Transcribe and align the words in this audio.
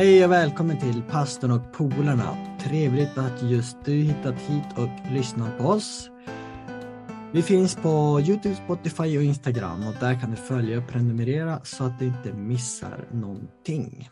Hej 0.00 0.24
och 0.24 0.32
välkommen 0.32 0.78
till 0.78 1.02
Pastorn 1.02 1.50
och 1.50 1.72
polarna. 1.72 2.56
Trevligt 2.60 3.18
att 3.18 3.42
just 3.42 3.84
du 3.84 3.92
hittat 3.92 4.34
hit 4.34 4.64
och 4.76 5.12
lyssnat 5.12 5.58
på 5.58 5.64
oss. 5.64 6.10
Vi 7.32 7.42
finns 7.42 7.76
på 7.76 8.20
Youtube, 8.20 8.54
Spotify 8.54 9.18
och 9.18 9.22
Instagram 9.22 9.86
och 9.86 9.94
där 10.00 10.20
kan 10.20 10.30
du 10.30 10.36
följa 10.36 10.78
och 10.78 10.88
prenumerera 10.88 11.64
så 11.64 11.84
att 11.84 11.98
du 11.98 12.06
inte 12.06 12.32
missar 12.32 13.08
någonting. 13.12 14.08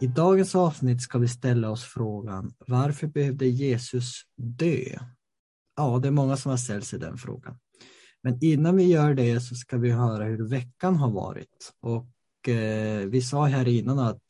I 0.00 0.06
dagens 0.06 0.54
avsnitt 0.54 1.02
ska 1.02 1.18
vi 1.18 1.28
ställa 1.28 1.70
oss 1.70 1.84
frågan 1.84 2.52
varför 2.66 3.06
behövde 3.06 3.46
Jesus 3.46 4.22
dö? 4.36 4.84
Ja, 5.76 5.98
det 6.02 6.08
är 6.08 6.12
många 6.12 6.36
som 6.36 6.50
har 6.50 6.56
ställt 6.56 6.84
sig 6.84 6.98
den 6.98 7.18
frågan. 7.18 7.58
Men 8.22 8.38
innan 8.44 8.76
vi 8.76 8.84
gör 8.84 9.14
det 9.14 9.40
så 9.40 9.54
ska 9.54 9.76
vi 9.76 9.90
höra 9.90 10.24
hur 10.24 10.48
veckan 10.48 10.96
har 10.96 11.10
varit. 11.10 11.72
Och 11.80 12.48
eh, 12.48 13.06
vi 13.06 13.22
sa 13.22 13.44
här 13.46 13.68
innan 13.68 13.98
att 13.98 14.22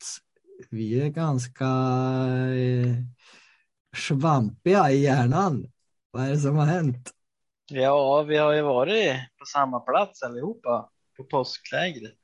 vi 0.69 1.01
är 1.01 1.09
ganska 1.09 1.65
eh, 2.55 2.95
svampiga 3.97 4.91
i 4.91 5.01
hjärnan. 5.01 5.71
Vad 6.11 6.25
är 6.25 6.29
det 6.29 6.39
som 6.39 6.55
har 6.55 6.65
hänt? 6.65 7.11
Ja, 7.71 8.23
vi 8.23 8.37
har 8.37 8.53
ju 8.53 8.61
varit 8.61 9.15
på 9.39 9.45
samma 9.45 9.79
plats 9.79 10.23
allihopa 10.23 10.89
på 11.17 11.23
påsklägret. 11.23 12.17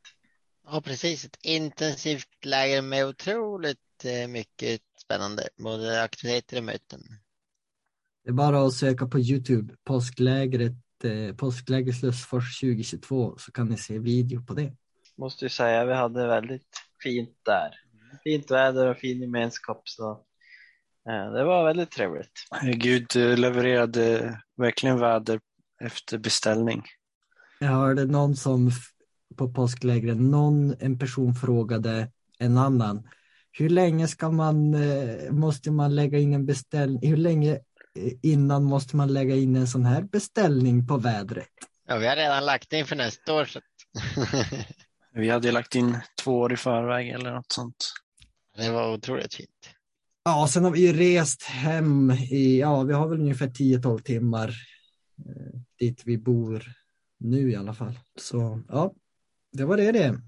Ja, 0.68 0.82
precis. 0.82 1.26
Ett 1.26 1.38
intensivt 1.42 2.46
läger 2.46 2.82
med 2.82 3.06
otroligt 3.06 4.06
eh, 4.06 4.28
mycket 4.28 4.82
spännande, 5.02 5.50
både 5.58 6.04
aktiviteter 6.04 6.58
och 6.58 6.64
möten. 6.64 7.02
Det 8.24 8.30
är 8.30 8.34
bara 8.34 8.66
att 8.66 8.74
söka 8.74 9.08
på 9.08 9.20
Youtube, 9.20 9.74
påsklägret, 9.84 10.74
eh, 11.04 11.36
påskläger 11.36 11.92
Slussfors 11.92 12.60
2022 12.60 13.38
så 13.38 13.52
kan 13.52 13.68
ni 13.68 13.78
se 13.78 14.00
video 14.00 14.42
på 14.46 14.54
det. 14.54 14.74
Måste 15.18 15.46
ju 15.46 15.50
säga, 15.50 15.86
vi 15.86 15.94
hade 15.94 16.28
väldigt 16.28 16.78
fint 17.04 17.40
där. 17.44 17.85
Fint 18.24 18.52
väder 18.52 18.88
och 18.88 18.98
fin 18.98 19.22
gemenskap 19.22 19.82
så 19.84 20.12
eh, 21.10 21.32
det 21.32 21.44
var 21.44 21.66
väldigt 21.66 21.92
trevligt. 21.92 22.32
Gud 22.62 23.16
levererade 23.16 24.38
verkligen 24.58 25.00
väder 25.00 25.40
efter 25.82 26.18
beställning. 26.18 26.84
Jag 27.60 27.68
hörde 27.68 28.06
någon 28.06 28.36
som 28.36 28.72
på 29.38 29.54
påsklägret, 29.54 30.18
någon, 30.18 30.76
en 30.80 31.00
person 31.00 31.36
frågade 31.36 32.12
en 32.40 32.58
annan, 32.58 33.08
hur 33.52 33.70
länge 33.70 34.08
ska 34.08 34.32
man, 34.32 34.74
eh, 34.74 35.32
måste 35.32 35.72
man 35.72 35.96
lägga 35.96 36.18
in 36.18 36.34
en 36.34 36.46
beställning, 36.46 37.10
hur 37.10 37.18
länge 37.18 37.52
eh, 37.54 38.14
innan 38.22 38.64
måste 38.64 38.96
man 38.96 39.14
lägga 39.14 39.36
in 39.36 39.56
en 39.56 39.68
sån 39.68 39.86
här 39.86 40.02
beställning 40.02 40.88
på 40.88 40.98
vädret? 40.98 41.48
Ja, 41.88 41.98
vi 41.98 42.08
har 42.08 42.16
redan 42.16 42.46
lagt 42.46 42.74
in 42.74 42.86
för 42.86 42.96
nästa 42.96 43.34
år. 43.34 43.46
Så... 43.46 43.60
Vi 45.18 45.30
hade 45.30 45.52
lagt 45.52 45.76
in 45.76 45.98
två 46.24 46.40
år 46.40 46.54
i 46.54 46.58
förväg 46.58 47.10
eller 47.10 47.32
något 47.32 47.52
sånt. 47.52 47.94
Det 48.56 48.72
var 48.72 48.94
otroligt 48.94 49.34
fint. 49.34 49.70
Ja, 50.24 50.48
sen 50.48 50.64
har 50.64 50.72
vi 50.72 50.88
ju 50.88 50.94
rest 50.94 51.44
hem 51.44 52.12
i, 52.12 52.60
ja, 52.60 52.84
vi 52.84 52.94
har 52.94 53.08
väl 53.08 53.20
ungefär 53.20 53.48
10-12 53.48 54.02
timmar 54.02 54.50
eh, 55.26 55.60
dit 55.80 56.02
vi 56.06 56.18
bor 56.18 56.64
nu 57.18 57.52
i 57.52 57.56
alla 57.56 57.74
fall. 57.74 58.00
Så 58.20 58.62
ja, 58.68 58.94
det 59.52 59.66
var 59.66 59.78
det 59.78 59.92
det. 59.92 60.22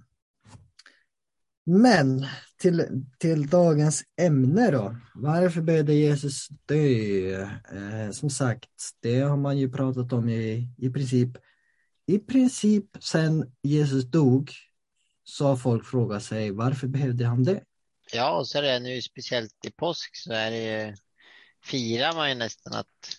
Men 1.66 2.26
till, 2.58 3.06
till 3.18 3.48
dagens 3.48 4.04
ämne 4.22 4.72
då. 4.72 4.96
Varför 5.16 5.62
behövde 5.62 5.94
Jesus 5.94 6.48
dö? 6.66 7.42
Eh, 7.42 8.12
som 8.12 8.30
sagt, 8.30 8.70
det 9.00 9.20
har 9.20 9.38
man 9.38 9.58
ju 9.58 9.72
pratat 9.72 10.14
om 10.14 10.30
i, 10.30 10.70
i 10.78 10.90
princip. 10.90 11.38
I 12.06 12.20
princip 12.20 12.86
sen 13.00 13.52
Jesus 13.64 14.06
dog 14.06 14.52
så 15.24 15.46
har 15.48 15.56
folk 15.56 15.86
frågat 15.86 16.24
sig 16.24 16.52
varför 16.52 16.88
behövde 16.88 17.26
han 17.26 17.44
det? 17.44 17.64
Ja, 18.14 18.38
och 18.38 18.48
så 18.48 18.58
är 18.58 18.62
det 18.62 18.80
nu 18.80 19.02
speciellt 19.02 19.66
i 19.66 19.72
påsk 19.72 20.16
så 20.16 20.34
är 20.34 20.52
det 20.52 20.86
ju, 20.86 20.96
firar 21.64 22.16
man 22.16 22.30
ju 22.30 22.36
nästan 22.36 22.74
att 22.74 23.18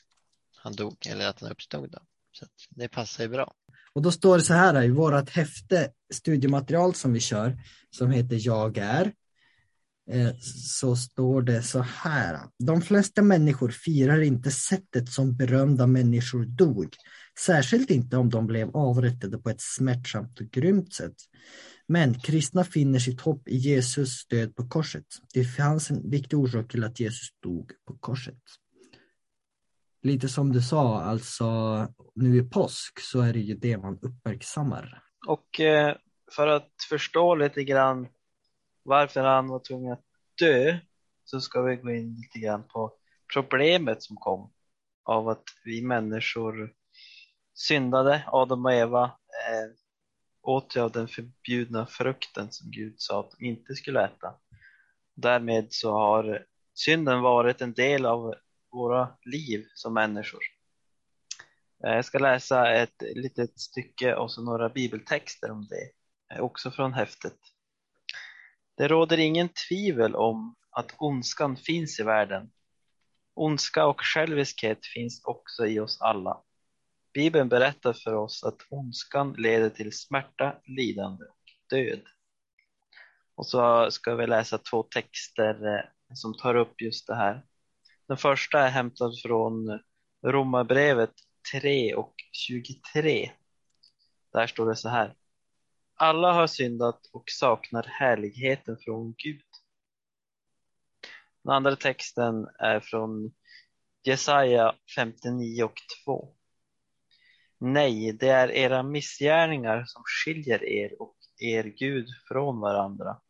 han 0.56 0.72
dog 0.72 1.06
eller 1.06 1.28
att 1.28 1.40
han 1.40 1.50
uppstod. 1.50 1.90
Då. 1.90 1.98
Så 2.32 2.46
det 2.70 2.88
passar 2.88 3.24
ju 3.24 3.30
bra. 3.30 3.54
Och 3.92 4.02
då 4.02 4.12
står 4.12 4.36
det 4.36 4.42
så 4.42 4.54
här 4.54 4.84
i 4.84 4.90
vårt 4.90 5.30
häfte 5.30 5.90
studiematerial 6.14 6.94
som 6.94 7.12
vi 7.12 7.20
kör 7.20 7.58
som 7.90 8.10
heter 8.10 8.38
Jag 8.40 8.78
är. 8.78 9.12
Eh, 10.10 10.30
så 10.66 10.96
står 10.96 11.42
det 11.42 11.62
så 11.62 11.80
här. 11.80 12.40
De 12.58 12.82
flesta 12.82 13.22
människor 13.22 13.70
firar 13.70 14.20
inte 14.20 14.50
sättet 14.50 15.08
som 15.08 15.36
berömda 15.36 15.86
människor 15.86 16.44
dog. 16.44 16.94
Särskilt 17.46 17.90
inte 17.90 18.16
om 18.16 18.30
de 18.30 18.46
blev 18.46 18.76
avrättade 18.76 19.38
på 19.38 19.50
ett 19.50 19.60
smärtsamt 19.60 20.40
och 20.40 20.46
grymt 20.46 20.94
sätt. 20.94 21.16
Men 21.88 22.14
kristna 22.20 22.64
finner 22.64 22.98
sitt 22.98 23.20
hopp 23.20 23.48
i 23.48 23.56
Jesus 23.56 24.26
död 24.26 24.56
på 24.56 24.68
korset. 24.68 25.06
Det 25.34 25.44
fanns 25.44 25.90
en 25.90 26.10
viktig 26.10 26.38
orsak 26.38 26.70
till 26.70 26.84
att 26.84 27.00
Jesus 27.00 27.28
dog 27.42 27.72
på 27.86 27.98
korset. 27.98 28.42
Lite 30.02 30.28
som 30.28 30.52
du 30.52 30.62
sa, 30.62 31.00
alltså 31.00 31.46
nu 32.14 32.36
i 32.36 32.42
påsk 32.42 33.00
så 33.00 33.20
är 33.20 33.32
det 33.32 33.38
ju 33.40 33.54
det 33.54 33.78
man 33.78 33.98
uppmärksammar. 34.02 35.02
Och 35.26 35.60
eh, 35.60 35.96
för 36.36 36.46
att 36.46 36.72
förstå 36.88 37.34
lite 37.34 37.64
grann 37.64 38.08
varför 38.82 39.20
han 39.20 39.48
var 39.48 39.58
tvungen 39.58 39.92
att 39.92 40.04
dö 40.38 40.78
så 41.24 41.40
ska 41.40 41.62
vi 41.62 41.76
gå 41.76 41.90
in 41.90 42.14
lite 42.14 42.38
grann 42.38 42.64
på 42.68 42.92
problemet 43.34 44.02
som 44.02 44.16
kom 44.16 44.52
av 45.04 45.28
att 45.28 45.44
vi 45.64 45.82
människor 45.82 46.72
syndade, 47.54 48.24
Adam 48.26 48.64
och 48.64 48.72
Eva 48.72 49.04
eh, 49.04 49.87
åt 50.42 50.76
åt 50.76 50.76
av 50.76 50.92
den 50.92 51.08
förbjudna 51.08 51.86
frukten 51.86 52.52
som 52.52 52.70
Gud 52.70 52.94
sa 52.96 53.20
att 53.20 53.30
de 53.38 53.44
inte 53.44 53.74
skulle 53.74 54.04
äta. 54.04 54.34
Därmed 55.14 55.66
så 55.70 55.92
har 55.92 56.46
synden 56.74 57.20
varit 57.20 57.60
en 57.60 57.72
del 57.72 58.06
av 58.06 58.34
våra 58.72 59.08
liv 59.24 59.66
som 59.74 59.94
människor. 59.94 60.40
Eh, 61.84 61.94
jag 61.94 62.04
ska 62.04 62.18
läsa 62.18 62.72
ett 62.72 63.02
litet 63.14 63.60
stycke 63.60 64.14
och 64.14 64.32
så 64.32 64.42
några 64.42 64.68
bibeltexter 64.68 65.50
om 65.50 65.66
det, 65.68 65.90
eh, 66.34 66.40
också 66.40 66.70
från 66.70 66.92
häftet. 66.92 67.36
Det 68.76 68.88
råder 68.88 69.18
ingen 69.18 69.48
tvivel 69.68 70.14
om 70.16 70.54
att 70.70 70.94
ondskan 70.98 71.56
finns 71.56 72.00
i 72.00 72.02
världen. 72.02 72.50
Ondska 73.34 73.86
och 73.86 74.00
själviskhet 74.00 74.78
finns 74.94 75.24
också 75.24 75.66
i 75.66 75.80
oss 75.80 76.00
alla. 76.00 76.42
Bibeln 77.18 77.48
berättar 77.48 77.92
för 77.92 78.14
oss 78.14 78.44
att 78.44 78.56
ondskan 78.70 79.32
leder 79.32 79.70
till 79.70 79.92
smärta, 79.92 80.56
lidande 80.64 81.24
och 81.24 81.44
död. 81.70 82.02
Och 83.34 83.46
så 83.46 83.90
ska 83.90 84.14
vi 84.14 84.26
läsa 84.26 84.58
två 84.58 84.82
texter 84.82 85.66
eh, 85.66 86.14
som 86.14 86.34
tar 86.34 86.54
upp 86.54 86.80
just 86.80 87.06
det 87.06 87.14
här. 87.14 87.44
Den 88.08 88.16
första 88.16 88.60
är 88.60 88.68
hämtad 88.68 89.20
från 89.22 89.80
Romarbrevet 90.26 91.12
3 91.52 91.94
och 91.94 92.14
23. 92.32 93.30
Där 94.32 94.46
står 94.46 94.66
det 94.68 94.76
så 94.76 94.88
här. 94.88 95.14
Alla 95.94 96.32
har 96.32 96.46
syndat 96.46 97.00
och 97.12 97.24
saknar 97.26 97.82
härligheten 97.82 98.76
från 98.84 99.14
Gud. 99.18 99.42
Den 101.44 101.54
andra 101.54 101.76
texten 101.76 102.48
är 102.58 102.80
från 102.80 103.32
Jesaja 104.04 104.74
59 104.96 105.62
och 105.62 105.76
2. 106.04 106.37
Nej, 107.58 108.12
det 108.12 108.28
är 108.28 108.50
era 108.50 108.82
missgärningar 108.82 109.84
som 109.86 110.02
skiljer 110.04 110.64
er 110.64 111.02
och 111.02 111.16
er 111.38 111.64
Gud 111.64 112.08
från 112.28 112.60
varandra. 112.60 113.20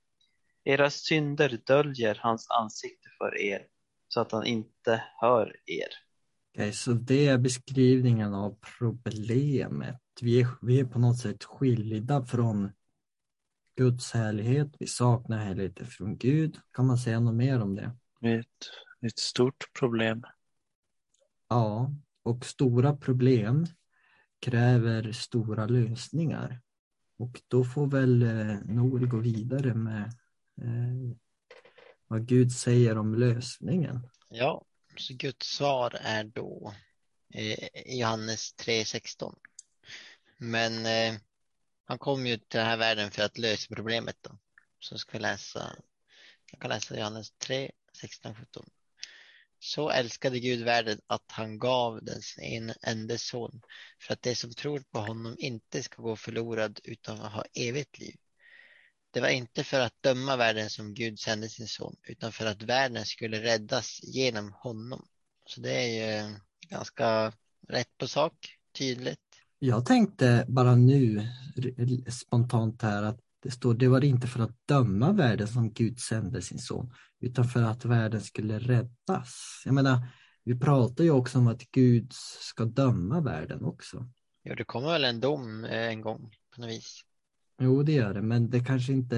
Era 0.65 0.91
synder 0.91 1.61
döljer 1.67 2.19
hans 2.23 2.51
ansikte 2.51 3.09
för 3.19 3.41
er 3.41 3.67
så 4.09 4.21
att 4.21 4.33
han 4.33 4.47
inte 4.47 5.03
hör 5.21 5.57
er. 5.67 5.89
Okay, 6.55 6.73
så 6.73 6.93
det 6.93 7.27
är 7.27 7.39
beskrivningen 7.39 8.35
av 8.35 8.59
problemet. 8.79 10.03
Vi 10.21 10.41
är, 10.41 10.49
vi 10.63 10.81
är 10.81 10.85
på 10.85 10.99
något 10.99 11.19
sätt 11.19 11.45
skilda 11.45 12.25
från 12.25 12.73
Guds 13.77 14.13
härlighet. 14.13 14.69
Vi 14.79 14.87
saknar 14.87 15.39
härligheten 15.39 15.87
från 15.87 16.17
Gud. 16.17 16.59
Kan 16.73 16.87
man 16.87 16.99
säga 16.99 17.21
något 17.21 17.35
mer 17.35 17.61
om 17.63 17.75
det? 17.75 17.93
Ett, 18.39 18.47
ett 19.07 19.19
stort 19.19 19.65
problem. 19.79 20.23
Ja, 21.49 21.91
och 22.23 22.45
stora 22.45 22.97
problem 22.97 23.67
kräver 24.41 25.13
stora 25.13 25.67
lösningar. 25.67 26.61
Och 27.19 27.41
då 27.49 27.65
får 27.65 27.87
väl 27.87 28.23
eh, 28.23 28.57
Noel 28.65 29.07
gå 29.07 29.17
vidare 29.17 29.75
med 29.75 30.05
eh, 30.61 31.17
vad 32.07 32.27
Gud 32.27 32.53
säger 32.53 32.99
om 32.99 33.15
lösningen. 33.15 34.09
Ja, 34.29 34.65
så 34.97 35.15
Guds 35.15 35.47
svar 35.47 35.97
är 36.01 36.25
då 36.25 36.75
eh, 37.35 37.69
Johannes 37.99 38.55
3.16. 38.55 39.35
Men 40.37 40.87
eh, 40.87 41.21
han 41.85 41.99
kom 41.99 42.27
ju 42.27 42.37
till 42.37 42.59
den 42.59 42.67
här 42.67 42.77
världen 42.77 43.11
för 43.11 43.23
att 43.23 43.39
lösa 43.39 43.75
problemet 43.75 44.17
då. 44.21 44.39
Så 44.79 44.99
ska 44.99 45.13
vi 45.13 45.19
läsa, 45.19 45.77
jag 46.51 46.61
kan 46.61 46.71
läsa 46.71 46.99
Johannes 46.99 47.31
3, 47.31 47.71
16, 47.93 48.35
17. 48.35 48.67
Så 49.59 49.91
älskade 49.91 50.41
Gud 50.41 50.65
världen 50.65 51.01
att 51.07 51.25
han 51.27 51.59
gav 51.59 52.05
den 52.05 52.23
sin 52.23 52.73
enda 52.83 53.19
son 53.19 53.61
för 54.01 54.13
att 54.13 54.23
de 54.23 54.35
som 54.35 54.53
tror 54.53 54.83
på 54.91 54.99
honom 54.99 55.37
inte 55.39 55.83
ska 55.83 56.03
gå 56.03 56.17
förlorad 56.17 56.81
utan 56.85 57.19
ha 57.19 57.45
evigt 57.55 57.99
liv. 57.99 58.17
Det 59.11 59.21
var 59.21 59.29
inte 59.29 59.65
för 59.65 59.81
att 59.81 60.03
döma 60.03 60.37
världen 60.37 60.71
som 60.71 60.95
Gud 60.95 61.19
sände 61.19 61.49
sin 61.49 61.69
son, 61.69 61.97
utan 62.03 62.33
för 62.33 62.47
att 62.47 62.63
världen 62.63 63.07
skulle 63.07 63.43
räddas 63.43 64.01
genom 64.03 64.53
honom. 64.53 65.07
Så 65.47 65.61
det 65.61 65.73
är 65.73 66.27
ju 66.27 66.35
ganska 66.69 67.33
rätt 67.69 67.99
på 67.99 68.09
sak, 68.09 68.59
tydligt. 68.79 69.21
Jag 69.59 69.87
tänkte 69.87 70.45
bara 70.49 70.75
nu 70.75 71.29
spontant 72.11 72.83
här 72.83 73.03
att 73.03 73.21
det 73.43 73.51
står 73.51 73.75
det 73.75 73.89
var 73.89 74.05
inte 74.05 74.27
för 74.27 74.41
att 74.41 74.67
döma 74.67 75.13
världen 75.13 75.49
som 75.49 75.73
Gud 75.73 76.01
sände 76.01 76.43
sin 76.43 76.59
son 76.59 76.93
utan 77.21 77.45
för 77.45 77.63
att 77.63 77.85
världen 77.85 78.21
skulle 78.21 78.59
räddas. 78.59 79.63
Jag 79.65 79.75
menar, 79.75 80.07
vi 80.45 80.59
pratar 80.59 81.05
ju 81.05 81.11
också 81.11 81.39
om 81.39 81.47
att 81.47 81.71
Gud 81.71 82.13
ska 82.41 82.65
döma 82.65 83.21
världen 83.21 83.65
också. 83.65 84.09
Jo, 84.45 84.55
det 84.55 84.65
kommer 84.65 84.89
väl 84.89 85.05
en 85.05 85.21
dom 85.21 85.65
eh, 85.65 85.89
en 85.89 86.01
gång 86.01 86.31
på 86.55 86.61
något 86.61 86.71
vis. 86.71 87.01
Jo, 87.61 87.83
det 87.83 87.93
gör 87.93 88.15
det, 88.15 88.23
men 88.23 88.51
det 88.51 88.65
kanske 88.65 88.93
inte 88.93 89.17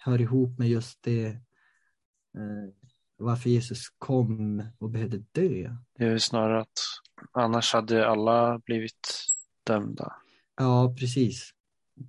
hör 0.00 0.20
ihop 0.20 0.58
med 0.58 0.68
just 0.68 1.02
det 1.02 1.26
eh, 1.26 2.74
varför 3.16 3.50
Jesus 3.50 3.88
kom 3.98 4.62
och 4.78 4.90
behövde 4.90 5.18
dö. 5.18 5.76
Det 5.98 6.04
är 6.04 6.10
ju 6.10 6.20
snarare 6.20 6.60
att 6.60 6.78
annars 7.32 7.72
hade 7.72 8.08
alla 8.08 8.58
blivit 8.58 9.24
dömda. 9.66 10.12
Ja, 10.56 10.94
precis. 10.98 11.50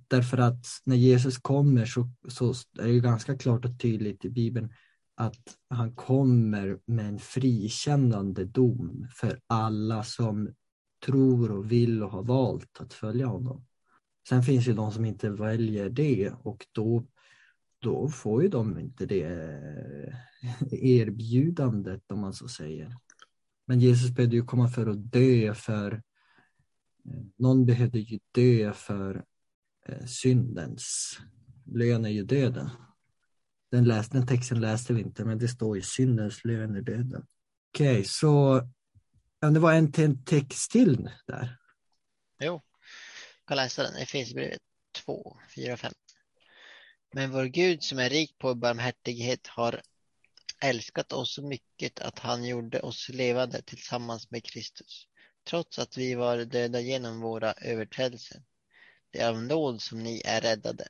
Därför 0.08 0.38
att 0.38 0.66
när 0.84 0.96
Jesus 0.96 1.38
kommer 1.38 1.84
så, 1.86 2.10
så 2.28 2.50
är 2.78 2.86
det 2.86 2.92
ju 2.92 3.00
ganska 3.00 3.38
klart 3.38 3.64
och 3.64 3.80
tydligt 3.80 4.24
i 4.24 4.30
Bibeln 4.30 4.72
att 5.14 5.56
han 5.68 5.94
kommer 5.94 6.78
med 6.86 7.06
en 7.06 7.18
frikännande 7.18 8.44
dom 8.44 9.06
för 9.14 9.40
alla 9.46 10.04
som 10.04 10.54
tror 11.06 11.50
och 11.50 11.72
vill 11.72 12.02
och 12.02 12.10
har 12.10 12.22
valt 12.22 12.80
att 12.80 12.92
följa 12.94 13.26
honom. 13.26 13.64
Sen 14.28 14.42
finns 14.42 14.68
ju 14.68 14.72
de 14.72 14.92
som 14.92 15.04
inte 15.04 15.30
väljer 15.30 15.90
det 15.90 16.32
och 16.42 16.66
då, 16.72 17.06
då 17.78 18.08
får 18.08 18.42
ju 18.42 18.48
de 18.48 18.78
inte 18.78 19.06
det 19.06 19.24
eh, 19.24 20.14
erbjudandet 20.70 22.12
om 22.12 22.20
man 22.20 22.34
så 22.34 22.48
säger. 22.48 22.96
Men 23.66 23.80
Jesus 23.80 24.10
behövde 24.10 24.36
ju 24.36 24.44
komma 24.44 24.68
för 24.68 24.86
att 24.86 25.12
dö 25.12 25.54
för 25.54 25.92
eh, 25.92 27.22
någon 27.36 27.66
behövde 27.66 27.98
ju 27.98 28.18
dö 28.32 28.72
för 28.72 29.24
Eh, 29.88 30.06
syndens 30.06 31.18
lön 31.66 32.04
är 32.04 32.10
ju 32.10 32.24
döden. 32.24 32.70
Den, 33.70 33.84
läs, 33.84 34.08
den 34.08 34.26
texten 34.26 34.60
läste 34.60 34.92
vi 34.92 35.00
inte 35.00 35.24
men 35.24 35.38
det 35.38 35.48
står 35.48 35.76
ju 35.76 35.82
syndens 35.82 36.44
lön 36.44 36.76
är 36.76 36.82
döden. 36.82 37.26
Okej, 37.74 38.04
så 38.04 38.62
ja, 39.40 39.50
det 39.50 39.60
var 39.60 39.72
en, 39.72 39.92
en 39.96 40.24
text 40.24 40.70
till 40.70 41.10
där. 41.26 41.58
Jo, 42.40 42.62
jag 43.38 43.46
kan 43.46 43.56
läsa 43.56 43.82
den. 43.82 43.96
Efesierbrevet 43.96 44.60
2, 45.04 45.36
4 45.54 45.72
och 45.72 45.78
5. 45.78 45.92
Men 47.14 47.30
vår 47.30 47.44
Gud 47.44 47.82
som 47.82 47.98
är 47.98 48.10
rik 48.10 48.38
på 48.38 48.54
barmhärtighet 48.54 49.46
har 49.46 49.82
älskat 50.60 51.12
oss 51.12 51.34
så 51.34 51.42
mycket 51.42 52.00
att 52.00 52.18
han 52.18 52.44
gjorde 52.44 52.80
oss 52.80 53.08
levande 53.08 53.62
tillsammans 53.62 54.30
med 54.30 54.44
Kristus, 54.44 55.06
trots 55.44 55.78
att 55.78 55.98
vi 55.98 56.14
var 56.14 56.38
döda 56.38 56.80
genom 56.80 57.20
våra 57.20 57.52
överträdelser. 57.52 58.42
Det 59.12 59.18
är 59.18 59.28
av 59.28 59.42
nåd 59.42 59.82
som 59.82 60.02
ni 60.02 60.22
är 60.24 60.40
räddade. 60.40 60.88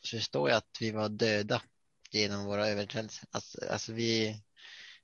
Så 0.00 0.16
det 0.16 0.22
står 0.22 0.48
ju 0.48 0.54
att 0.54 0.76
vi 0.80 0.90
var 0.90 1.08
döda 1.08 1.62
genom 2.10 2.44
våra 2.44 2.68
överträdelser. 2.68 3.28
Alltså, 3.30 3.58
alltså 3.70 3.92
vi, 3.92 4.42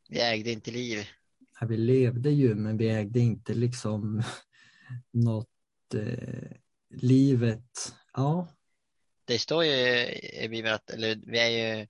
vi 0.08 0.20
ägde 0.20 0.50
inte 0.50 0.70
liv. 0.70 1.06
Ja, 1.61 1.67
vi 1.67 1.76
levde 1.76 2.31
ju 2.31 2.55
men 2.55 2.76
vi 2.76 2.88
ägde 2.88 3.20
inte 3.20 3.55
liksom 3.55 4.22
något 5.12 5.49
eh, 5.94 6.50
livet. 6.90 7.93
Ja, 8.12 8.49
Det 9.25 9.38
står 9.38 9.64
ju 9.64 10.06
i 10.44 10.49
Bibeln 10.50 10.75
att 10.75 10.90
eller, 10.90 11.20
vi 11.26 11.38
är 11.38 11.78
ju 11.78 11.87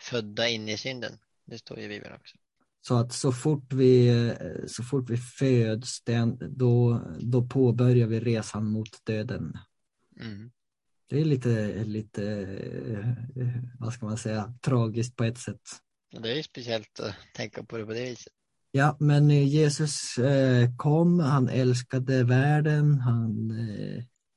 födda 0.00 0.48
in 0.48 0.68
i 0.68 0.76
synden. 0.76 1.18
Det 1.44 1.58
står 1.58 1.78
ju 1.78 1.84
i 1.84 1.88
Bibeln 1.88 2.14
också. 2.14 2.36
så 2.80 2.96
att 2.96 3.12
så 3.12 3.32
fort 3.32 3.72
vi, 3.72 4.34
så 4.66 4.82
fort 4.82 5.10
vi 5.10 5.16
föds 5.16 6.04
den, 6.04 6.38
då, 6.58 7.02
då 7.20 7.48
påbörjar 7.48 8.06
vi 8.06 8.20
resan 8.20 8.66
mot 8.66 9.04
döden. 9.04 9.58
Mm. 10.22 10.50
Det 11.06 11.20
är 11.20 11.24
lite, 11.24 11.84
lite 11.84 12.22
eh, 13.36 13.46
vad 13.78 13.92
ska 13.92 14.06
man 14.06 14.18
säga, 14.18 14.54
tragiskt 14.60 15.16
på 15.16 15.24
ett 15.24 15.38
sätt. 15.38 15.60
Det 16.10 16.30
är 16.32 16.36
ju 16.36 16.42
speciellt 16.42 17.00
att 17.00 17.14
tänka 17.34 17.62
på 17.64 17.78
det 17.78 17.86
på 17.86 17.92
det 17.92 18.04
viset. 18.04 18.32
Ja, 18.70 18.96
men 19.00 19.30
eh, 19.30 19.48
Jesus 19.48 20.18
eh, 20.18 20.68
kom, 20.76 21.20
han 21.20 21.48
älskade 21.48 22.24
världen, 22.24 23.00
han, 23.00 23.50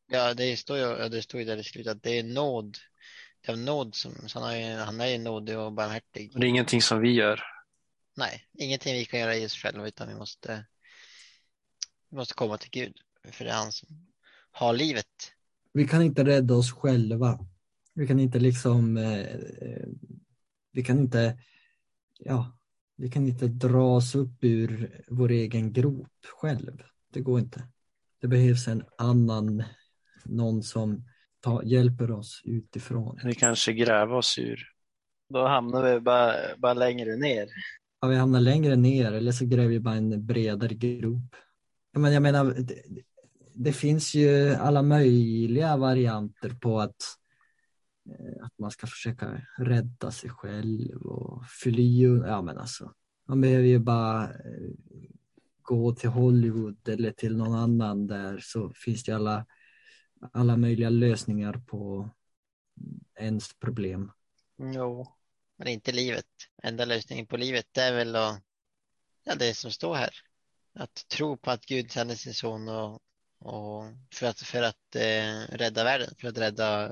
Ja, 0.08 0.34
det 0.34 0.58
står 0.58 0.78
ju, 0.78 0.84
ja, 0.84 1.10
det 1.10 1.22
står 1.22 1.40
ju 1.40 1.46
där 1.46 1.58
i 1.58 1.64
slutet 1.64 1.92
att 1.92 2.04
det 2.04 2.20
är 2.20 2.24
nåd. 2.24 2.78
Det 3.46 3.52
är 3.52 3.56
nåd 3.56 3.96
som, 3.96 4.14
så 4.30 4.40
han, 4.40 4.52
är, 4.54 4.70
ju- 4.70 4.82
han 4.84 5.02
är 5.02 5.06
ju 5.08 5.18
nådig 5.18 5.58
och 5.58 5.74
barmhärtig. 5.74 6.32
Det 6.34 6.46
är 6.46 6.50
ingenting 6.50 6.82
som 6.82 7.00
vi 7.00 7.12
gör. 7.12 7.42
Nej, 8.18 8.48
ingenting 8.54 8.94
vi 8.94 9.06
kan 9.06 9.20
göra 9.20 9.36
i 9.36 9.46
oss 9.46 9.54
själva 9.56 9.88
utan 9.88 10.08
vi 10.08 10.16
måste, 10.16 10.66
vi 12.10 12.18
måste 12.18 12.34
komma 12.34 12.58
till 12.58 12.70
Gud. 12.70 12.98
För 13.32 13.46
det 13.46 13.52
är 13.52 13.56
han 13.56 13.72
som 13.72 14.08
har 14.52 14.74
livet. 14.74 15.32
Vi 15.76 15.88
kan 15.88 16.02
inte 16.02 16.24
rädda 16.24 16.56
oss 16.56 16.72
själva. 16.72 17.40
Vi 17.94 18.08
kan 18.08 18.20
inte 18.20 18.40
liksom, 18.40 18.98
eh, 18.98 19.20
eh, 19.22 19.88
vi 20.72 20.84
kan 20.84 21.00
inte, 21.00 21.38
ja, 22.20 22.58
vi 22.96 23.12
kan 23.12 23.28
inte 23.28 23.48
dra 23.48 23.96
oss 23.96 24.16
upp 24.16 24.44
ur 24.44 25.02
vår 25.08 25.32
egen 25.32 25.74
grop 25.74 26.26
själv. 26.42 26.84
Det 27.14 27.22
går 27.22 27.40
inte. 27.40 27.68
Det 28.22 28.28
behövs 28.28 28.68
en 28.68 28.84
annan, 28.98 29.64
någon 30.24 30.64
som 30.64 31.04
ta, 31.40 31.64
hjälper 31.64 32.12
oss 32.12 32.42
utifrån. 32.46 33.20
Eller 33.20 33.34
kanske 33.34 33.74
gräva 33.74 34.18
oss 34.18 34.40
ur. 34.40 34.70
Då 35.30 35.48
hamnar 35.48 35.94
vi 35.94 36.00
bara, 36.00 36.34
bara 36.58 36.74
längre 36.74 37.16
ner. 37.16 37.48
Ja, 38.02 38.08
vi 38.08 38.16
hamnar 38.16 38.40
längre 38.40 38.76
ner 38.76 39.12
eller 39.12 39.32
så 39.32 39.46
gräver 39.46 39.70
vi 39.70 39.80
bara 39.80 39.96
en 39.96 40.26
bredare 40.26 40.74
grop. 40.74 41.36
Men 41.94 42.14
jag 42.14 42.24
menar, 42.24 42.56
det, 43.56 43.74
finns 43.74 44.14
ju 44.14 44.54
alla 44.54 44.82
möjliga 44.82 45.78
varianter 45.78 46.50
på 46.50 46.80
att, 46.80 47.04
eh, 48.10 48.46
att 48.46 48.60
man 48.60 48.72
ska 48.72 48.88
försöka 48.88 49.42
rädda 49.58 50.12
sig 50.12 50.30
själv 50.30 51.02
och 51.02 51.46
fly. 51.46 52.04
Ja, 52.04 52.42
men 52.42 52.58
alltså, 52.58 52.94
man 53.28 53.42
behöver 53.42 53.68
ju 53.68 53.80
bara 53.80 54.24
eh, 54.24 54.72
gå 55.62 55.96
till 55.96 56.10
Hollywood 56.10 56.90
eller 56.90 57.12
till 57.12 57.38
någon 57.38 57.56
annan 57.56 58.08
där 58.08 58.40
så 58.42 58.74
finns 58.74 59.04
det 59.04 59.12
alla, 59.12 59.46
alla 60.32 60.58
möjliga 60.58 60.90
lösningar 60.90 61.54
på 61.68 62.10
ens 63.20 63.54
problem. 63.54 64.12
Mm, 64.60 64.74
jo. 64.74 65.08
Men 65.58 65.68
inte 65.68 65.92
livet. 65.92 66.26
Enda 66.64 66.86
lösningen 66.86 67.28
på 67.28 67.38
livet 67.38 67.66
det 67.72 67.82
är 67.82 67.94
väl 67.94 68.16
att, 68.16 68.42
ja, 69.24 69.36
det 69.36 69.54
som 69.54 69.72
står 69.72 69.96
här. 69.96 70.14
Att 70.74 71.08
tro 71.08 71.38
på 71.38 71.52
att 71.52 71.66
Gud 71.66 71.92
sände 71.92 72.16
sin 72.16 72.34
son 72.34 72.68
och, 72.68 73.02
och 73.46 73.84
för 74.14 74.28
att, 74.28 74.40
för 74.40 74.64
att 74.64 74.96
eh, 74.96 75.56
rädda 75.56 75.84
världen, 75.84 76.10
för 76.22 76.28
att 76.28 76.38
rädda 76.38 76.92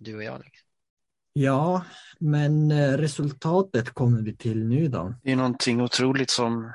du 0.00 0.16
och 0.16 0.22
jag. 0.22 0.40
Liksom. 0.44 0.66
Ja, 1.32 1.84
men 2.20 2.70
eh, 2.70 2.92
resultatet 2.92 3.90
kommer 3.90 4.22
vi 4.22 4.36
till 4.36 4.64
nu 4.66 4.88
då. 4.88 5.14
Det 5.22 5.32
är 5.32 5.36
någonting 5.36 5.82
otroligt 5.82 6.30
som, 6.30 6.72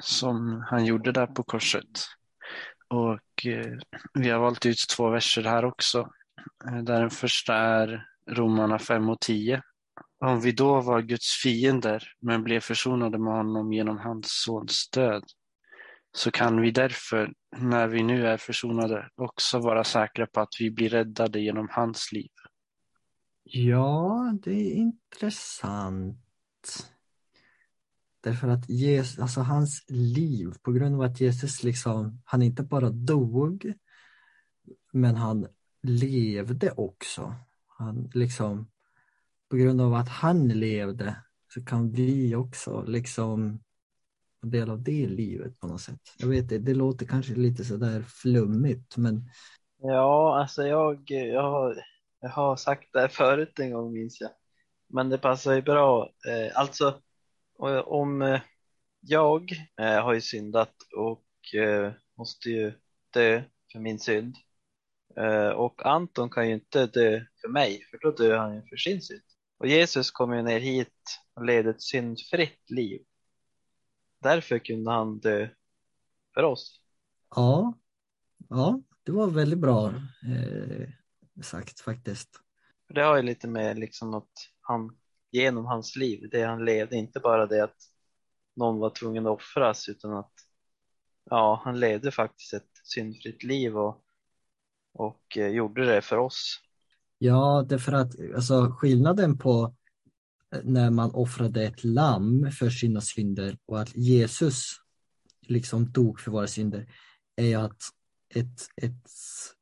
som 0.00 0.64
han 0.70 0.84
gjorde 0.84 1.12
där 1.12 1.26
på 1.26 1.42
korset. 1.42 2.06
Och 2.88 3.46
eh, 3.46 3.78
vi 4.14 4.30
har 4.30 4.38
valt 4.38 4.66
ut 4.66 4.88
två 4.96 5.10
verser 5.10 5.42
här 5.42 5.64
också. 5.64 6.10
Eh, 6.68 6.82
Där 6.82 7.00
den 7.00 7.10
första 7.10 7.54
är 7.54 8.06
Romarna 8.30 8.78
5 8.78 9.08
och 9.08 9.20
10. 9.20 9.62
Om 10.24 10.40
vi 10.40 10.52
då 10.52 10.80
var 10.80 11.00
Guds 11.02 11.42
fiender 11.42 12.02
men 12.20 12.44
blev 12.44 12.60
försonade 12.60 13.18
med 13.18 13.32
honom 13.32 13.72
genom 13.72 13.98
hans 13.98 14.26
sons 14.44 14.90
död 14.90 15.24
så 16.16 16.30
kan 16.30 16.60
vi 16.60 16.70
därför, 16.70 17.32
när 17.56 17.88
vi 17.88 18.02
nu 18.02 18.26
är 18.26 18.36
försonade, 18.36 19.08
också 19.14 19.58
vara 19.58 19.84
säkra 19.84 20.26
på 20.26 20.40
att 20.40 20.54
vi 20.60 20.70
blir 20.70 20.88
räddade 20.88 21.40
genom 21.40 21.68
hans 21.70 22.12
liv. 22.12 22.30
Ja, 23.42 24.32
det 24.42 24.50
är 24.50 24.74
intressant. 24.74 26.18
Därför 28.20 28.48
att 28.48 28.68
Jesus, 28.68 29.18
alltså 29.18 29.40
hans 29.40 29.84
liv, 29.88 30.54
på 30.62 30.72
grund 30.72 30.94
av 30.94 31.00
att 31.00 31.20
Jesus 31.20 31.62
liksom, 31.62 32.22
han 32.24 32.42
inte 32.42 32.62
bara 32.62 32.90
dog, 32.90 33.74
men 34.92 35.16
han 35.16 35.46
levde 35.82 36.70
också. 36.70 37.34
Han 37.66 38.10
liksom, 38.14 38.70
på 39.50 39.56
grund 39.56 39.80
av 39.80 39.94
att 39.94 40.08
han 40.08 40.48
levde 40.48 41.16
så 41.54 41.64
kan 41.64 41.92
vi 41.92 42.34
också 42.34 42.84
liksom 42.86 43.60
få 44.44 44.50
del 44.50 44.70
av 44.70 44.82
det 44.82 45.06
livet 45.06 45.60
på 45.60 45.66
något 45.66 45.80
sätt. 45.80 46.00
Jag 46.18 46.28
vet 46.28 46.48
det, 46.48 46.58
det 46.58 46.74
låter 46.74 47.06
kanske 47.06 47.34
lite 47.34 47.64
sådär 47.64 48.02
flummigt, 48.02 48.96
men 48.96 49.30
Ja, 49.86 50.40
alltså 50.40 50.66
jag, 50.66 51.02
jag, 51.10 51.42
har, 51.42 51.76
jag 52.20 52.30
har 52.30 52.56
sagt 52.56 52.92
det 52.92 53.00
här 53.00 53.08
förut 53.08 53.58
en 53.58 53.72
gång 53.72 53.92
minns 53.92 54.20
jag. 54.20 54.30
Men 54.88 55.08
det 55.08 55.18
passar 55.18 55.54
ju 55.54 55.62
bra. 55.62 56.10
Eh, 56.28 56.58
alltså, 56.58 57.00
om 57.84 58.22
eh, 58.22 58.40
jag 59.00 59.52
eh, 59.80 60.02
har 60.02 60.14
ju 60.14 60.20
syndat 60.20 60.74
och 60.96 61.24
måste 62.18 62.50
ju 62.50 62.72
dö 63.12 63.42
för 63.72 63.78
min 63.78 63.98
synd. 63.98 64.34
Och 65.56 65.86
Anton 65.86 66.30
kan 66.30 66.48
ju 66.48 66.54
inte 66.54 66.86
dö 66.86 67.20
för 67.40 67.48
mig, 67.48 67.82
för 67.90 67.98
då 68.02 68.10
dör 68.10 68.36
han 68.36 68.54
ju 68.54 68.62
för 68.62 68.76
sin 68.76 69.02
synd. 69.02 69.22
Och 69.58 69.66
Jesus 69.66 70.10
kom 70.10 70.34
ju 70.34 70.42
ner 70.42 70.60
hit 70.60 71.20
och 71.34 71.44
levde 71.44 71.70
ett 71.70 71.82
syndfritt 71.82 72.70
liv. 72.70 73.00
Därför 74.24 74.58
kunde 74.58 74.90
han 74.90 75.18
dö 75.18 75.48
för 76.34 76.42
oss. 76.42 76.80
Ja, 77.36 77.74
ja, 78.48 78.80
det 79.02 79.12
var 79.12 79.26
väldigt 79.26 79.58
bra 79.58 79.88
eh, 79.88 80.88
sagt 81.42 81.80
faktiskt. 81.80 82.30
För 82.86 82.94
Det 82.94 83.02
har 83.02 83.16
ju 83.16 83.22
lite 83.22 83.48
med 83.48 83.78
liksom 83.78 84.14
att 84.14 84.30
han 84.60 84.96
genom 85.30 85.64
hans 85.64 85.96
liv, 85.96 86.28
det 86.30 86.42
han 86.42 86.64
levde, 86.64 86.96
inte 86.96 87.20
bara 87.20 87.46
det 87.46 87.64
att 87.64 87.76
någon 88.56 88.78
var 88.78 88.90
tvungen 88.90 89.26
att 89.26 89.32
offras 89.32 89.88
utan 89.88 90.12
att 90.12 90.32
ja, 91.30 91.60
han 91.64 91.80
levde 91.80 92.10
faktiskt 92.10 92.54
ett 92.54 92.70
syndfritt 92.84 93.42
liv 93.42 93.76
och, 93.78 94.02
och 94.92 95.38
eh, 95.38 95.48
gjorde 95.48 95.86
det 95.86 96.02
för 96.02 96.16
oss. 96.16 96.60
Ja, 97.18 97.66
därför 97.68 97.92
att 97.92 98.12
alltså, 98.34 98.76
skillnaden 98.78 99.38
på 99.38 99.74
när 100.64 100.90
man 100.90 101.10
offrade 101.10 101.64
ett 101.64 101.84
lamm 101.84 102.50
för 102.52 102.70
sina 102.70 103.00
synder 103.00 103.58
och 103.66 103.80
att 103.80 103.96
Jesus 103.96 104.80
liksom 105.46 105.92
dog 105.92 106.20
för 106.20 106.30
våra 106.30 106.46
synder 106.46 106.86
är 107.36 107.46
ju 107.46 107.54
att 107.54 107.82
ett, 108.34 108.68
ett, 108.76 109.10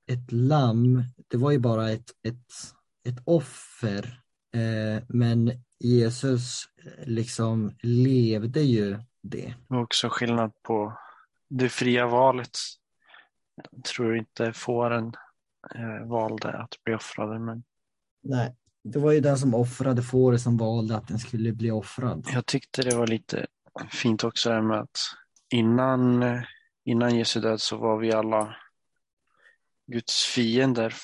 ett 0.06 0.32
lamm, 0.32 1.04
det 1.28 1.36
var 1.36 1.50
ju 1.50 1.58
bara 1.58 1.90
ett, 1.90 2.10
ett, 2.22 2.52
ett 3.04 3.22
offer. 3.24 4.20
Eh, 4.54 5.02
men 5.08 5.52
Jesus 5.78 6.64
eh, 6.84 7.06
liksom 7.06 7.76
levde 7.82 8.60
ju 8.60 8.90
det. 8.92 9.00
Det 9.20 9.54
var 9.68 9.82
också 9.82 10.08
skillnad 10.10 10.52
på 10.62 10.98
det 11.48 11.68
fria 11.68 12.06
valet. 12.06 12.58
Jag 13.72 13.84
tror 13.84 14.16
inte 14.16 14.52
fåren 14.52 15.12
eh, 15.74 16.08
valde 16.08 16.52
att 16.52 16.84
bli 16.84 16.94
offrade, 16.94 17.38
men 17.38 17.64
Nej, 18.22 18.56
det 18.84 18.98
var 18.98 19.12
ju 19.12 19.20
den 19.20 19.38
som 19.38 19.54
offrade 19.54 20.02
fåret 20.02 20.40
som 20.40 20.56
valde 20.56 20.96
att 20.96 21.08
den 21.08 21.18
skulle 21.18 21.52
bli 21.52 21.70
offrad. 21.70 22.26
jag 22.32 22.46
tyckte 22.46 22.82
det 22.82 22.96
var 22.96 23.06
lite 23.06 23.46
fint 23.90 24.24
också 24.24 24.48
det 24.48 24.54
här 24.54 24.62
med 24.62 24.80
att 24.80 24.98
innan, 25.50 26.24
innan 26.84 27.16
Jesu 27.18 27.40
död 27.40 27.60
så 27.60 27.76
var 27.76 27.98
vi 27.98 28.12
alla 28.12 28.56
Guds 29.86 30.24
fiender. 30.24 30.94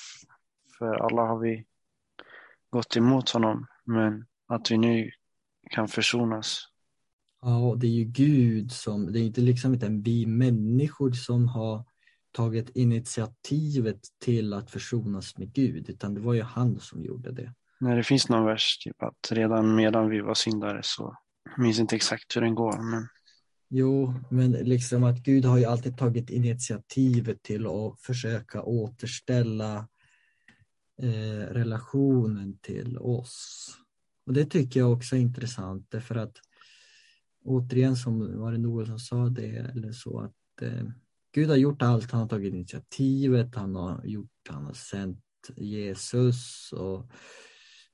För 0.77 0.93
alla 0.93 1.21
har 1.21 1.39
vi 1.39 1.65
gått 2.69 2.97
emot 2.97 3.29
honom, 3.29 3.67
men 3.83 4.25
att 4.47 4.71
vi 4.71 4.77
nu 4.77 5.11
kan 5.69 5.87
försonas. 5.87 6.63
Ja, 7.41 7.75
det 7.77 7.87
är 7.87 7.91
ju 7.91 8.03
Gud 8.03 8.71
som, 8.71 9.11
det 9.11 9.19
är 9.19 9.23
inte 9.23 9.41
liksom 9.41 9.73
inte 9.73 9.87
vi 9.89 10.25
människor 10.25 11.11
som 11.11 11.47
har 11.47 11.85
tagit 12.31 12.69
initiativet 12.69 13.99
till 14.19 14.53
att 14.53 14.71
försonas 14.71 15.37
med 15.37 15.53
Gud, 15.53 15.89
utan 15.89 16.13
det 16.13 16.21
var 16.21 16.33
ju 16.33 16.41
han 16.41 16.79
som 16.79 17.03
gjorde 17.03 17.31
det. 17.31 17.53
När 17.79 17.95
det 17.95 18.03
finns 18.03 18.29
någon 18.29 18.45
vers, 18.45 18.77
typ 18.77 19.03
att 19.03 19.31
redan 19.31 19.75
medan 19.75 20.09
vi 20.09 20.21
var 20.21 20.33
syndare 20.33 20.79
så, 20.83 21.17
jag 21.43 21.59
minns 21.59 21.79
inte 21.79 21.95
exakt 21.95 22.35
hur 22.35 22.41
den 22.41 22.55
går, 22.55 22.91
men 22.91 23.07
Jo, 23.71 24.13
men 24.29 24.51
liksom 24.51 25.03
att 25.03 25.17
Gud 25.17 25.45
har 25.45 25.57
ju 25.57 25.65
alltid 25.65 25.97
tagit 25.97 26.29
initiativet 26.29 27.43
till 27.43 27.67
att 27.67 28.01
försöka 28.01 28.61
återställa 28.63 29.87
eh, 31.01 31.53
relationen 31.53 32.57
till 32.57 32.97
oss. 32.97 33.67
Och 34.25 34.33
det 34.33 34.45
tycker 34.45 34.79
jag 34.79 34.91
också 34.91 35.15
är 35.15 35.19
intressant 35.19 35.85
därför 35.89 36.15
att 36.15 36.37
återigen 37.45 37.95
som 37.95 38.39
var 38.39 38.51
det 38.51 38.57
Noel 38.57 38.87
som 38.87 38.99
sa 38.99 39.29
det 39.29 39.57
eller 39.57 39.91
så 39.91 40.19
att 40.19 40.61
eh, 40.61 40.85
Gud 41.31 41.49
har 41.49 41.55
gjort 41.55 41.81
allt, 41.81 42.11
han 42.11 42.21
har 42.21 42.27
tagit 42.27 42.53
initiativet, 42.53 43.55
han 43.55 43.75
har 43.75 44.05
gjort, 44.05 44.47
han 44.49 44.65
har 44.65 44.73
sänt 44.73 45.23
Jesus 45.55 46.71
och 46.73 47.11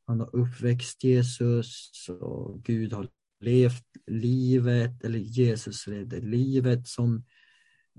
han 0.07 0.19
har 0.19 0.35
uppväxt 0.35 1.03
Jesus 1.03 2.09
och 2.21 2.63
Gud 2.63 2.93
har 2.93 3.09
levt 3.39 3.85
livet, 4.07 5.03
eller 5.03 5.19
Jesus 5.19 5.87
levde 5.87 6.19
livet 6.19 6.87
som 6.87 7.25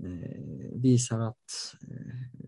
eh, 0.03 0.81
visar 0.81 1.19
att 1.19 1.75
eh, 1.81 2.47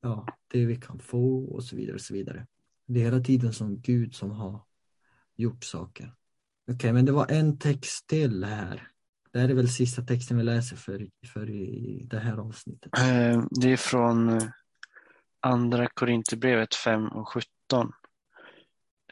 ja, 0.00 0.26
det 0.48 0.66
vi 0.66 0.76
kan 0.76 0.98
få 0.98 1.44
och 1.44 1.64
så 1.64 1.76
vidare. 1.76 1.94
och 1.94 2.00
så 2.00 2.14
vidare. 2.14 2.46
Det 2.86 3.00
är 3.00 3.04
hela 3.04 3.20
tiden 3.20 3.52
som 3.52 3.80
Gud 3.80 4.14
som 4.14 4.30
har 4.30 4.62
gjort 5.36 5.64
saker. 5.64 6.14
Okej, 6.70 6.92
men 6.92 7.04
det 7.04 7.12
var 7.12 7.30
en 7.30 7.58
text 7.58 8.06
till 8.06 8.44
här. 8.44 8.88
Det 9.32 9.38
här 9.38 9.48
är 9.48 9.54
väl 9.54 9.68
sista 9.68 10.02
texten 10.02 10.36
vi 10.36 10.42
läser 10.42 10.76
för, 10.76 11.08
för 11.26 11.50
i 11.50 12.06
det 12.10 12.18
här 12.18 12.36
avsnittet. 12.36 12.98
Eh, 12.98 13.44
det 13.50 13.72
är 13.72 13.76
från 13.76 14.28
eh, 14.28 14.42
Andra 15.40 15.88
Korinthierbrevet 15.88 16.74
5 16.74 17.06
och 17.06 17.28
17 17.28 17.92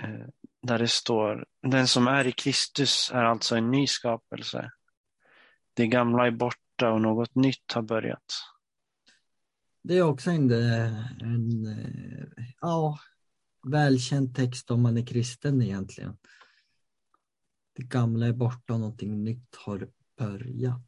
eh, 0.02 0.26
Där 0.62 0.78
det 0.78 0.88
står, 0.88 1.46
den 1.62 1.88
som 1.88 2.06
är 2.06 2.26
i 2.26 2.32
Kristus 2.32 3.10
är 3.14 3.24
alltså 3.24 3.56
en 3.56 3.70
ny 3.70 3.86
skapelse. 3.86 4.70
Det 5.74 5.86
gamla 5.86 6.26
är 6.26 6.30
borta 6.30 6.90
och 6.90 7.00
något 7.00 7.34
nytt 7.34 7.72
har 7.72 7.82
börjat. 7.82 8.34
Det 9.82 9.98
är 9.98 10.02
också 10.02 10.30
en, 10.30 10.50
eh, 10.50 11.22
en 11.22 11.66
eh, 11.66 12.44
ja, 12.60 12.98
välkänd 13.66 14.36
text 14.36 14.70
om 14.70 14.82
man 14.82 14.96
är 14.96 15.06
kristen 15.06 15.62
egentligen. 15.62 16.16
Det 17.76 17.82
gamla 17.82 18.26
är 18.26 18.32
borta 18.32 18.72
och 18.74 18.80
någonting 18.80 19.24
nytt 19.24 19.56
har 19.56 19.88
börjat. 20.18 20.82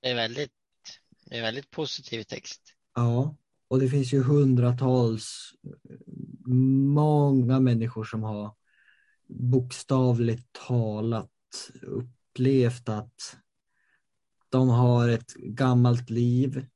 Det 0.00 0.08
är 0.08 0.14
väldigt, 0.14 0.52
det 1.26 1.38
är 1.38 1.42
väldigt 1.42 1.70
positiv 1.70 2.22
text. 2.22 2.74
Ja, 2.94 3.36
och 3.72 3.80
det 3.80 3.88
finns 3.88 4.12
ju 4.12 4.22
hundratals, 4.22 5.54
många 6.94 7.60
människor 7.60 8.04
som 8.04 8.22
har 8.22 8.54
bokstavligt 9.26 10.52
talat 10.66 11.70
upplevt 11.82 12.88
att 12.88 13.36
de 14.48 14.68
har 14.68 15.08
ett 15.08 15.34
gammalt 15.34 16.10
liv. 16.10 16.66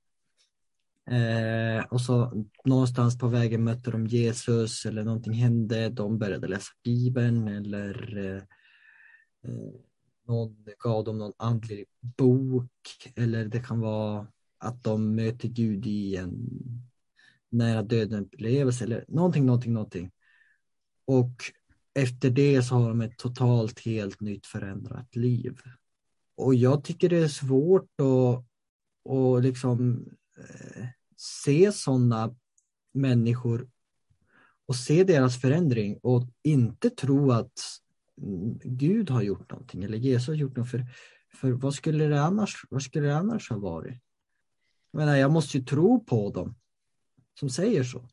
Eh, 1.10 1.84
och 1.84 2.00
så 2.00 2.44
någonstans 2.64 3.18
på 3.18 3.28
vägen 3.28 3.64
mötte 3.64 3.90
de 3.90 4.06
Jesus 4.06 4.86
eller 4.86 5.04
någonting 5.04 5.34
hände. 5.34 5.88
De 5.88 6.18
började 6.18 6.48
läsa 6.48 6.72
Bibeln 6.84 7.48
eller 7.48 8.18
eh, 8.18 8.42
eh, 9.52 9.74
någon 10.26 10.66
gav 10.78 11.04
dem 11.04 11.18
någon 11.18 11.34
andlig 11.36 11.84
bok. 12.00 13.12
Eller 13.16 13.44
det 13.44 13.60
kan 13.60 13.80
vara 13.80 14.26
att 14.58 14.84
de 14.84 15.14
möter 15.14 15.48
Gud 15.48 15.86
i 15.86 16.16
en 16.16 16.32
nära 17.50 17.82
döden 17.82 18.24
upplevelse 18.24 18.84
eller 18.84 19.04
någonting, 19.08 19.46
någonting, 19.46 19.72
någonting. 19.72 20.10
Och 21.04 21.32
efter 21.94 22.30
det 22.30 22.62
så 22.62 22.74
har 22.74 22.88
de 22.88 23.00
ett 23.00 23.18
totalt 23.18 23.80
helt 23.80 24.20
nytt 24.20 24.46
förändrat 24.46 25.16
liv. 25.16 25.60
Och 26.36 26.54
jag 26.54 26.84
tycker 26.84 27.08
det 27.08 27.18
är 27.18 27.28
svårt 27.28 28.00
att, 28.00 28.44
att 29.12 29.42
liksom 29.42 30.06
eh, 30.38 30.86
se 31.16 31.72
sådana 31.72 32.36
människor 32.94 33.68
och 34.66 34.76
se 34.76 35.04
deras 35.04 35.40
förändring 35.40 35.98
och 36.02 36.24
inte 36.42 36.90
tro 36.90 37.30
att 37.32 37.60
mm, 38.22 38.58
Gud 38.64 39.10
har 39.10 39.22
gjort 39.22 39.50
någonting 39.50 39.84
eller 39.84 39.98
Jesus 39.98 40.28
har 40.28 40.34
gjort 40.34 40.56
något. 40.56 40.70
För, 40.70 40.86
för 41.34 41.50
vad, 41.50 41.74
skulle 41.74 42.04
det 42.06 42.22
annars, 42.22 42.66
vad 42.70 42.82
skulle 42.82 43.06
det 43.06 43.16
annars 43.16 43.50
ha 43.50 43.58
varit? 43.58 44.00
Jag, 44.90 44.98
menar, 44.98 45.16
jag 45.16 45.30
måste 45.32 45.58
ju 45.58 45.64
tro 45.64 46.04
på 46.04 46.30
dem 46.30 46.54
som 47.38 47.50
säger 47.50 47.84
så. 47.84 48.08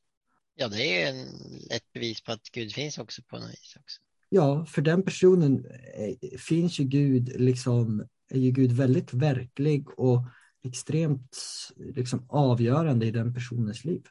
Ja, 0.55 0.67
det 0.67 1.01
är 1.03 1.09
en, 1.09 1.27
ett 1.71 1.93
bevis 1.93 2.23
på 2.23 2.31
att 2.31 2.49
Gud 2.51 2.73
finns 2.73 2.97
också 2.97 3.21
på 3.23 3.39
något 3.39 3.49
vis 3.49 3.77
också. 3.79 4.01
Ja, 4.29 4.65
för 4.65 4.81
den 4.81 5.03
personen 5.03 5.65
eh, 5.65 6.39
finns 6.39 6.79
ju 6.79 6.83
Gud, 6.83 7.41
liksom, 7.41 8.07
är 8.29 8.39
ju 8.39 8.51
Gud 8.51 8.71
väldigt 8.71 9.13
verklig 9.13 9.99
och 9.99 10.25
extremt 10.63 11.37
liksom, 11.75 12.25
avgörande 12.29 13.05
i 13.05 13.11
den 13.11 13.33
personens 13.33 13.85
liv. 13.85 14.03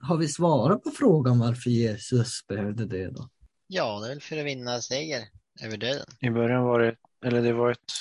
Har 0.00 0.16
vi 0.16 0.28
svarat 0.28 0.82
på 0.82 0.90
frågan 0.90 1.38
varför 1.38 1.70
Jesus 1.70 2.46
behövde 2.46 2.86
det 2.86 3.10
då? 3.10 3.28
Ja, 3.66 4.00
det 4.00 4.06
är 4.06 4.08
väl 4.08 4.20
för 4.20 4.36
att 4.36 4.46
vinna 4.46 4.80
seger 4.80 5.28
över 5.62 5.76
döden. 5.76 6.06
I 6.20 6.30
början 6.30 6.64
var 6.64 6.80
det, 6.80 6.96
eller 7.24 7.42
det 7.42 7.52
var 7.52 7.70
ett, 7.70 7.92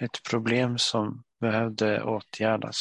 ett 0.00 0.22
problem 0.30 0.78
som 0.78 1.24
behövde 1.40 2.02
åtgärdas. 2.02 2.76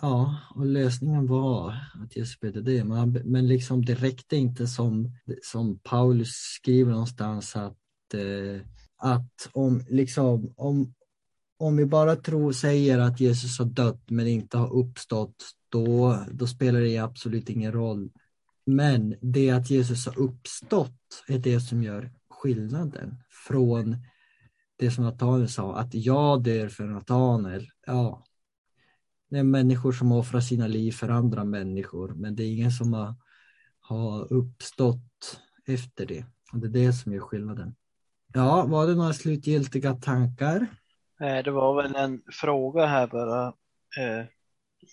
Ja, 0.00 0.36
och 0.54 0.66
lösningen 0.66 1.26
var 1.26 1.74
att 2.04 2.16
Jesus 2.16 2.40
behövde 2.40 2.62
det. 2.62 2.84
Men, 2.84 3.12
men 3.12 3.46
liksom 3.46 3.84
det 3.84 3.94
räckte 3.94 4.36
inte 4.36 4.66
som, 4.66 5.16
som 5.42 5.78
Paulus 5.78 6.30
skriver 6.32 6.92
någonstans 6.92 7.56
att, 7.56 8.14
eh, 8.14 8.66
att 8.96 9.50
om, 9.52 9.84
liksom, 9.88 10.54
om, 10.56 10.94
om 11.58 11.76
vi 11.76 11.86
bara 11.86 12.16
tror, 12.16 12.52
säger 12.52 12.98
att 12.98 13.20
Jesus 13.20 13.58
har 13.58 13.66
dött 13.66 14.10
men 14.10 14.26
inte 14.26 14.58
har 14.58 14.72
uppstått, 14.72 15.36
då, 15.68 16.18
då 16.32 16.46
spelar 16.46 16.80
det 16.80 16.98
absolut 16.98 17.50
ingen 17.50 17.72
roll. 17.72 18.10
Men 18.66 19.14
det 19.20 19.50
att 19.50 19.70
Jesus 19.70 20.06
har 20.06 20.18
uppstått 20.18 21.24
är 21.28 21.38
det 21.38 21.60
som 21.60 21.82
gör 21.82 22.12
skillnaden 22.30 23.22
från 23.46 23.96
det 24.76 24.90
som 24.90 25.04
Nathanael 25.04 25.48
sa, 25.48 25.76
att 25.76 25.94
jag 25.94 26.42
dör 26.42 26.68
för 26.68 26.84
Nathanael. 26.84 27.68
Ja, 27.86 28.24
det 29.32 29.38
är 29.38 29.42
människor 29.42 29.92
som 29.92 30.12
offrar 30.12 30.40
sina 30.40 30.66
liv 30.66 30.92
för 30.92 31.08
andra 31.08 31.44
människor, 31.44 32.14
men 32.14 32.36
det 32.36 32.42
är 32.42 32.52
ingen 32.52 32.70
som 32.70 32.92
har, 32.92 33.14
har 33.80 34.32
uppstått 34.32 35.40
efter 35.66 36.06
det. 36.06 36.24
Och 36.52 36.58
det 36.58 36.66
är 36.66 36.86
det 36.86 36.92
som 36.92 37.12
gör 37.12 37.20
skillnaden. 37.20 37.74
Ja, 38.34 38.64
var 38.64 38.86
det 38.86 38.94
några 38.94 39.12
slutgiltiga 39.12 39.94
tankar? 39.94 40.66
Eh, 41.20 41.44
Det 41.44 41.50
var 41.50 41.82
väl 41.82 41.94
en 41.94 42.22
fråga 42.32 42.86
här 42.86 43.06
bara 43.06 43.46
eh, 43.98 44.26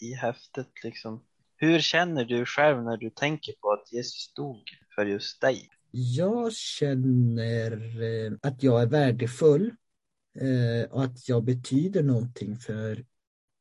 i 0.02 0.14
häftet 0.14 0.70
liksom. 0.84 1.24
Hur 1.56 1.80
känner 1.80 2.26
du 2.26 2.46
själv 2.46 2.84
när 2.84 2.98
du 2.98 3.10
tänker 3.10 3.54
på 3.62 3.72
att 3.72 3.92
Jesus 3.94 4.34
dog 4.34 4.62
för 4.96 5.06
just 5.06 5.42
dig? 5.42 5.70
Jag 5.92 6.54
känner 6.54 7.72
eh, 8.02 8.34
att 8.42 8.64
jag 8.64 8.82
är 8.82 8.88
värdefull 8.88 9.72
och 10.90 11.04
att 11.04 11.30
jag 11.30 11.44
betyder 11.44 12.04
någonting 12.04 12.58
för 12.58 13.06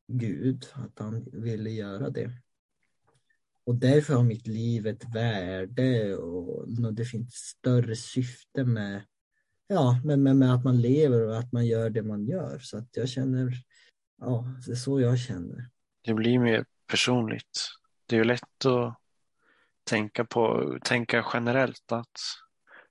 Gud, 0.08 0.66
att 0.72 0.98
han 0.98 1.28
ville 1.32 1.70
göra 1.70 2.10
det. 2.10 2.30
Och 3.64 3.74
därför 3.74 4.14
har 4.14 4.22
mitt 4.22 4.46
liv 4.46 4.86
ett 4.86 5.14
värde 5.14 6.16
och 6.16 6.68
det 6.94 7.04
finns 7.04 7.34
större 7.34 7.96
syfte 7.96 8.64
med, 8.64 9.02
ja, 9.66 10.00
med, 10.04 10.18
med, 10.18 10.36
med 10.36 10.54
att 10.54 10.64
man 10.64 10.80
lever 10.80 11.26
och 11.26 11.38
att 11.38 11.52
man 11.52 11.66
gör 11.66 11.90
det 11.90 12.02
man 12.02 12.24
gör. 12.24 12.58
Så 12.58 12.78
att 12.78 12.88
jag 12.96 13.08
känner, 13.08 13.52
ja, 14.20 14.44
det 14.66 14.72
är 14.72 14.76
så 14.76 15.00
jag 15.00 15.18
känner. 15.18 15.68
Det 16.04 16.14
blir 16.14 16.38
mer 16.38 16.64
personligt. 16.86 17.68
Det 18.06 18.16
är 18.16 18.18
ju 18.18 18.24
lätt 18.24 18.66
att 18.66 18.98
tänka 19.84 20.24
på, 20.24 20.78
tänka 20.84 21.26
generellt 21.32 21.92
att 21.92 22.20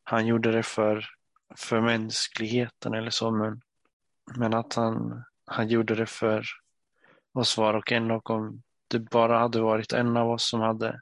han 0.04 0.28
gjorde 0.28 0.52
det 0.52 0.64
för, 0.64 1.06
för 1.56 1.82
mänskligheten 1.82 2.94
eller 2.94 3.10
så, 3.10 3.32
men, 3.32 3.62
men 4.36 4.54
att 4.54 4.74
han, 4.74 5.24
han 5.46 5.70
gjorde 5.70 5.96
det 5.96 6.06
för 6.06 6.46
oss 7.38 7.58
var 7.58 7.74
och 7.74 7.91
en 7.91 8.12
och 8.12 8.29
om 8.29 8.62
det 8.88 9.00
bara 9.00 9.39
hade 9.39 9.62
varit 9.62 9.94
en 9.94 10.17
av 10.17 10.29
oss 10.29 10.50
som 10.50 10.60
hade 10.60 11.01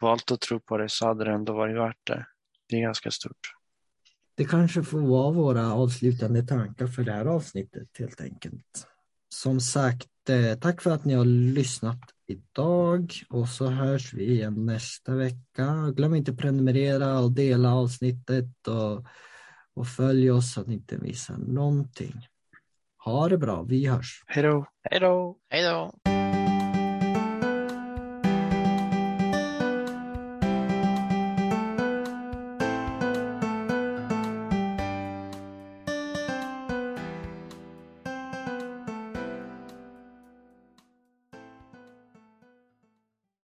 valt 0.00 0.30
att 0.30 0.40
tro 0.40 0.60
på 0.60 0.76
det 0.76 0.88
så 0.88 1.06
hade 1.06 1.24
det 1.24 1.32
ändå 1.32 1.52
varit 1.52 1.76
värt 1.76 2.06
det. 2.06 2.26
Det 2.68 2.76
är 2.76 2.82
ganska 2.82 3.10
stort. 3.10 3.54
Det 4.34 4.44
kanske 4.44 4.82
får 4.82 5.00
vara 5.00 5.32
våra 5.32 5.72
avslutande 5.72 6.42
tankar 6.42 6.86
för 6.86 7.02
det 7.02 7.12
här 7.12 7.26
avsnittet 7.26 7.88
helt 7.98 8.20
enkelt. 8.20 8.86
Som 9.28 9.60
sagt, 9.60 10.08
eh, 10.28 10.58
tack 10.58 10.82
för 10.82 10.90
att 10.90 11.04
ni 11.04 11.14
har 11.14 11.24
lyssnat 11.24 12.00
idag 12.26 13.12
och 13.28 13.48
så 13.48 13.66
hörs 13.66 14.14
vi 14.14 14.24
igen 14.24 14.66
nästa 14.66 15.14
vecka. 15.14 15.92
Glöm 15.96 16.14
inte 16.14 16.32
prenumerera 16.32 17.18
och 17.18 17.32
dela 17.32 17.74
avsnittet 17.74 18.68
och, 18.68 19.06
och 19.74 19.88
följ 19.88 20.30
oss 20.30 20.52
så 20.52 20.60
att 20.60 20.66
ni 20.66 20.74
inte 20.74 20.98
missar 20.98 21.36
någonting. 21.36 22.26
Ha 23.04 23.28
det 23.28 23.38
bra, 23.38 23.62
vi 23.62 23.86
hörs. 23.86 24.24
Hej 24.26 24.42
då! 24.42 24.66
Hej 24.90 25.00
då! 25.00 25.36
Hej 25.50 25.62
då! 25.62 25.92